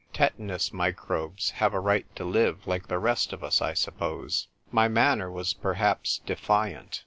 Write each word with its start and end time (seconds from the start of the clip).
Tetanus 0.13 0.73
microbes 0.73 1.51
have' 1.51 1.75
a 1.75 1.79
right 1.79 2.07
to 2.15 2.25
live 2.25 2.65
like 2.65 2.87
the 2.87 2.97
rest 2.97 3.33
of 3.33 3.43
us, 3.43 3.61
I 3.61 3.75
suppose." 3.75 4.47
My 4.71 4.87
manner 4.87 5.29
was 5.29 5.53
perhaps 5.53 6.21
defiant. 6.25 6.99